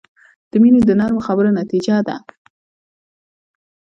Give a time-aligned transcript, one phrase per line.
[0.61, 2.15] •مینه د نرمو خبرو نتیجه ده.